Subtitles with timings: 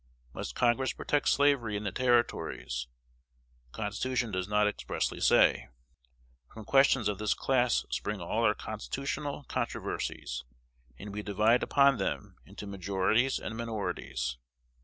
[0.33, 2.87] Must Congress protect slavery in the Territories?
[3.67, 5.69] The Constitution does not expressly say.
[6.51, 10.43] From questions of this class spring all our constitutional controversies,
[10.97, 14.37] and we divide upon them into majorities and minorities.